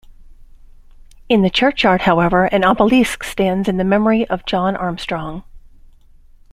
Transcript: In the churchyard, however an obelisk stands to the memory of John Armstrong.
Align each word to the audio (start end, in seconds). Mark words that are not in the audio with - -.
In 1.29 1.43
the 1.43 1.51
churchyard, 1.51 2.01
however 2.01 2.45
an 2.45 2.63
obelisk 2.63 3.23
stands 3.23 3.67
to 3.67 3.71
the 3.73 3.83
memory 3.83 4.27
of 4.29 4.47
John 4.47 4.75
Armstrong. 4.75 5.43